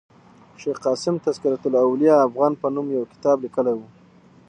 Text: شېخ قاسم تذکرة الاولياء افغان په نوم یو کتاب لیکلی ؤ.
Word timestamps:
شېخ 0.61 0.77
قاسم 0.85 1.15
تذکرة 1.25 1.61
الاولياء 1.69 2.19
افغان 2.27 2.53
په 2.61 2.67
نوم 2.75 2.87
یو 2.97 3.03
کتاب 3.13 3.37
لیکلی 3.45 3.73
ؤ. 3.79 3.85